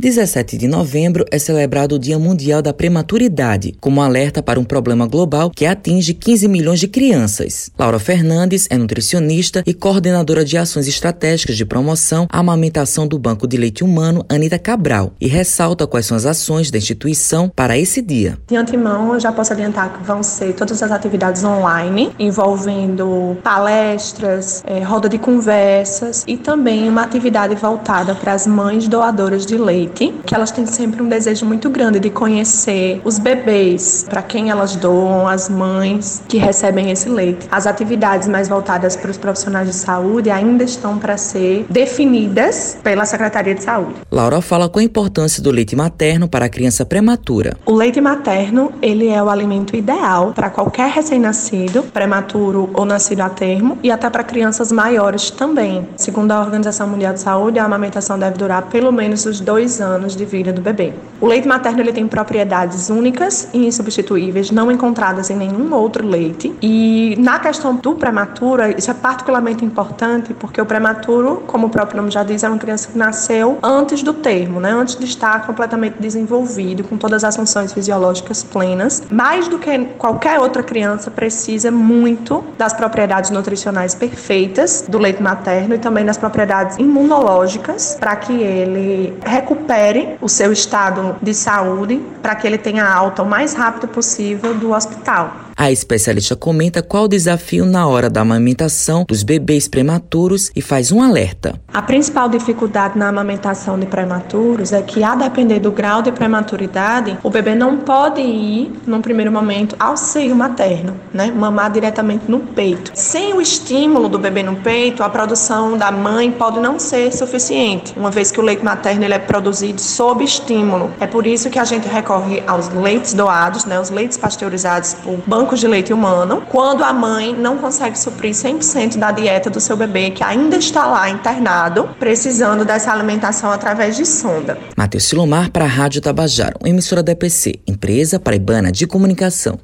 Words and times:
17 0.00 0.56
de 0.56 0.66
novembro 0.66 1.26
é 1.30 1.38
celebrado 1.38 1.96
o 1.96 1.98
Dia 1.98 2.18
Mundial 2.18 2.62
da 2.62 2.72
Prematuridade, 2.72 3.74
como 3.78 4.00
alerta 4.00 4.42
para 4.42 4.58
um 4.58 4.64
problema 4.64 5.06
global 5.06 5.50
que 5.50 5.66
atinge 5.66 6.14
15 6.14 6.48
milhões 6.48 6.80
de 6.80 6.88
crianças. 6.88 7.70
Laura 7.78 7.98
Fernandes 7.98 8.66
é 8.70 8.78
nutricionista 8.78 9.62
e 9.66 9.74
coordenadora 9.74 10.42
de 10.42 10.56
ações 10.56 10.88
estratégicas 10.88 11.54
de 11.54 11.66
promoção 11.66 12.26
à 12.30 12.38
amamentação 12.38 13.06
do 13.06 13.18
Banco 13.18 13.46
de 13.46 13.58
Leite 13.58 13.84
Humano 13.84 14.24
Anita 14.26 14.58
Cabral 14.58 15.12
e 15.20 15.26
ressalta 15.26 15.86
quais 15.86 16.06
são 16.06 16.16
as 16.16 16.24
ações 16.24 16.70
da 16.70 16.78
instituição 16.78 17.52
para 17.54 17.76
esse 17.76 18.00
dia. 18.00 18.38
De 18.48 18.56
antemão, 18.56 19.12
eu 19.12 19.20
já 19.20 19.30
posso 19.30 19.52
adiantar 19.52 19.92
que 19.92 20.02
vão 20.02 20.22
ser 20.22 20.54
todas 20.54 20.82
as 20.82 20.90
atividades 20.90 21.44
online, 21.44 22.10
envolvendo 22.18 23.36
palestras, 23.44 24.62
é, 24.66 24.82
roda 24.82 25.10
de 25.10 25.18
conversas 25.18 26.24
e 26.26 26.38
também 26.38 26.88
uma 26.88 27.02
atividade 27.02 27.54
voltada 27.54 28.14
para 28.14 28.32
as 28.32 28.46
mães 28.46 28.88
doadoras 28.88 29.44
de 29.44 29.58
leite 29.58 29.89
que 30.24 30.34
elas 30.34 30.50
têm 30.50 30.66
sempre 30.66 31.02
um 31.02 31.08
desejo 31.08 31.44
muito 31.46 31.68
grande 31.70 32.00
de 32.00 32.10
conhecer 32.10 33.00
os 33.04 33.18
bebês, 33.18 34.06
para 34.08 34.22
quem 34.22 34.50
elas 34.50 34.76
doam, 34.76 35.26
as 35.26 35.48
mães 35.48 36.22
que 36.28 36.38
recebem 36.38 36.90
esse 36.90 37.08
leite. 37.08 37.46
As 37.50 37.66
atividades 37.66 38.28
mais 38.28 38.48
voltadas 38.48 38.96
para 38.96 39.10
os 39.10 39.16
profissionais 39.16 39.68
de 39.68 39.74
saúde 39.74 40.30
ainda 40.30 40.64
estão 40.64 40.98
para 40.98 41.16
ser 41.16 41.66
definidas 41.68 42.78
pela 42.82 43.04
Secretaria 43.04 43.54
de 43.54 43.62
Saúde. 43.62 43.94
Laura 44.10 44.40
fala 44.40 44.68
com 44.68 44.78
a 44.78 44.82
importância 44.82 45.42
do 45.42 45.50
leite 45.50 45.74
materno 45.76 46.28
para 46.28 46.46
a 46.46 46.48
criança 46.48 46.84
prematura. 46.84 47.56
O 47.66 47.74
leite 47.74 48.00
materno, 48.00 48.72
ele 48.80 49.08
é 49.08 49.22
o 49.22 49.28
alimento 49.28 49.76
ideal 49.76 50.32
para 50.32 50.50
qualquer 50.50 50.90
recém-nascido, 50.90 51.82
prematuro 51.82 52.70
ou 52.74 52.84
nascido 52.84 53.20
a 53.20 53.28
termo 53.28 53.78
e 53.82 53.90
até 53.90 54.08
para 54.08 54.24
crianças 54.24 54.72
maiores 54.72 55.30
também. 55.30 55.86
Segundo 55.96 56.32
a 56.32 56.40
Organização 56.40 56.88
Mundial 56.88 57.14
de 57.14 57.20
Saúde, 57.20 57.58
a 57.58 57.64
amamentação 57.64 58.18
deve 58.18 58.36
durar 58.36 58.62
pelo 58.66 58.92
menos 58.92 59.26
os 59.26 59.40
dois 59.40 59.79
anos 59.80 60.14
de 60.16 60.24
vida 60.24 60.52
do 60.52 60.60
bebê. 60.60 60.92
O 61.20 61.26
leite 61.26 61.46
materno 61.46 61.80
ele 61.80 61.92
tem 61.92 62.06
propriedades 62.06 62.88
únicas 62.88 63.48
e 63.52 63.66
insubstituíveis, 63.66 64.50
não 64.50 64.70
encontradas 64.70 65.30
em 65.30 65.36
nenhum 65.36 65.72
outro 65.74 66.06
leite. 66.06 66.54
E 66.62 67.14
na 67.18 67.38
questão 67.38 67.74
do 67.76 67.94
prematuro, 67.94 68.62
isso 68.76 68.90
é 68.90 68.94
particularmente 68.94 69.64
importante 69.64 70.34
porque 70.34 70.60
o 70.60 70.66
prematuro, 70.66 71.42
como 71.46 71.66
o 71.66 71.70
próprio 71.70 71.98
nome 71.98 72.10
já 72.10 72.22
diz, 72.22 72.42
é 72.42 72.48
uma 72.48 72.58
criança 72.58 72.88
que 72.90 72.98
nasceu 72.98 73.58
antes 73.62 74.02
do 74.02 74.12
termo, 74.14 74.60
né? 74.60 74.72
antes 74.72 74.96
de 74.96 75.04
estar 75.04 75.46
completamente 75.46 75.96
desenvolvido, 75.98 76.84
com 76.84 76.96
todas 76.96 77.24
as 77.24 77.36
funções 77.36 77.72
fisiológicas 77.72 78.42
plenas. 78.42 79.02
Mais 79.10 79.48
do 79.48 79.58
que 79.58 79.78
qualquer 79.98 80.38
outra 80.38 80.62
criança, 80.62 81.10
precisa 81.10 81.70
muito 81.70 82.44
das 82.56 82.72
propriedades 82.72 83.30
nutricionais 83.30 83.94
perfeitas 83.94 84.84
do 84.88 84.98
leite 84.98 85.22
materno 85.22 85.74
e 85.74 85.78
também 85.78 86.04
das 86.04 86.16
propriedades 86.16 86.76
imunológicas 86.78 87.96
para 87.98 88.16
que 88.16 88.32
ele 88.32 89.14
recupere 89.24 89.69
recupere 89.70 90.18
o 90.20 90.28
seu 90.28 90.52
estado 90.52 91.16
de 91.22 91.32
saúde 91.32 92.02
para 92.20 92.34
que 92.34 92.46
ele 92.46 92.58
tenha 92.58 92.84
alta 92.84 93.22
o 93.22 93.26
mais 93.26 93.54
rápido 93.54 93.86
possível 93.86 94.52
do 94.52 94.72
hospital. 94.72 95.49
A 95.60 95.70
especialista 95.70 96.34
comenta 96.34 96.82
qual 96.82 97.04
o 97.04 97.08
desafio 97.08 97.66
na 97.66 97.86
hora 97.86 98.08
da 98.08 98.22
amamentação 98.22 99.04
dos 99.06 99.22
bebês 99.22 99.68
prematuros 99.68 100.50
e 100.56 100.62
faz 100.62 100.90
um 100.90 101.02
alerta. 101.02 101.60
A 101.68 101.82
principal 101.82 102.30
dificuldade 102.30 102.98
na 102.98 103.08
amamentação 103.08 103.78
de 103.78 103.84
prematuros 103.84 104.72
é 104.72 104.80
que, 104.80 105.04
a 105.04 105.14
depender 105.14 105.60
do 105.60 105.70
grau 105.70 106.00
de 106.00 106.10
prematuridade, 106.12 107.18
o 107.22 107.28
bebê 107.28 107.54
não 107.54 107.76
pode 107.76 108.22
ir, 108.22 108.72
num 108.86 109.02
primeiro 109.02 109.30
momento, 109.30 109.76
ao 109.78 109.98
seio 109.98 110.34
materno, 110.34 110.96
né? 111.12 111.30
Mamar 111.30 111.70
diretamente 111.70 112.24
no 112.26 112.40
peito. 112.40 112.92
Sem 112.94 113.34
o 113.34 113.40
estímulo 113.42 114.08
do 114.08 114.18
bebê 114.18 114.42
no 114.42 114.56
peito, 114.56 115.02
a 115.02 115.10
produção 115.10 115.76
da 115.76 115.92
mãe 115.92 116.32
pode 116.32 116.58
não 116.58 116.78
ser 116.78 117.12
suficiente, 117.12 117.92
uma 117.98 118.10
vez 118.10 118.30
que 118.30 118.40
o 118.40 118.42
leite 118.42 118.64
materno 118.64 119.04
ele 119.04 119.12
é 119.12 119.18
produzido 119.18 119.78
sob 119.78 120.24
estímulo. 120.24 120.90
É 120.98 121.06
por 121.06 121.26
isso 121.26 121.50
que 121.50 121.58
a 121.58 121.64
gente 121.66 121.86
recorre 121.86 122.42
aos 122.46 122.70
leites 122.70 123.12
doados, 123.12 123.66
né? 123.66 123.78
Os 123.78 123.90
leites 123.90 124.16
pasteurizados 124.16 124.94
por 124.94 125.18
banco 125.26 125.49
de 125.56 125.68
leite 125.68 125.92
humano, 125.92 126.42
quando 126.48 126.82
a 126.82 126.92
mãe 126.92 127.32
não 127.32 127.58
consegue 127.58 127.98
suprir 127.98 128.32
100% 128.32 128.98
da 128.98 129.12
dieta 129.12 129.50
do 129.50 129.60
seu 129.60 129.76
bebê, 129.76 130.10
que 130.10 130.24
ainda 130.24 130.56
está 130.56 130.86
lá 130.86 131.08
internado, 131.08 131.88
precisando 131.98 132.64
dessa 132.64 132.92
alimentação 132.92 133.52
através 133.52 133.96
de 133.96 134.04
sonda. 134.04 134.58
Matheus 134.76 135.04
Silomar 135.04 135.50
para 135.50 135.64
a 135.64 135.68
Rádio 135.68 136.00
Tabajaro, 136.00 136.58
emissora 136.64 137.02
da 137.02 137.12
EPC, 137.12 137.60
empresa 137.66 138.18
paraibana 138.18 138.72
de 138.72 138.86
comunicação. 138.86 139.60